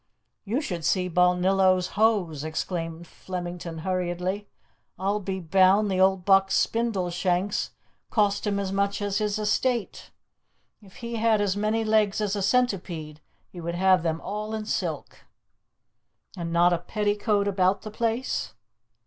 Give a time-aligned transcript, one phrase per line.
[0.45, 4.47] "You should see Balnillo's hose!" exclaimed Flemington hurriedly.
[4.97, 7.69] "I'll be bound the old buck's spindle shanks
[8.09, 10.09] cost him as much as his estate.
[10.81, 14.65] If he had as many legs as a centipede he would have them all in
[14.65, 15.19] silk."
[16.35, 18.55] "And not a petticoat about the place?"